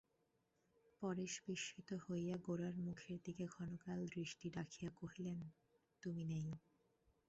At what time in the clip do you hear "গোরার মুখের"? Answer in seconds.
2.45-3.17